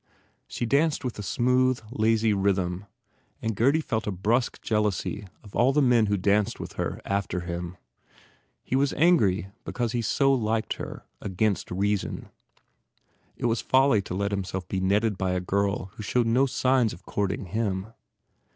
[0.47, 2.87] She danced with a smooth, lazy rhythm
[3.39, 7.41] and Gurdy felt a brusque jealousy of all the men who danced with her, after
[7.41, 7.77] him.
[8.63, 12.29] He was angry because he so soon liked her, against reason.
[13.37, 16.93] It was folly to let himself be netted by a girl who showed no signs
[16.93, 17.93] of courting him.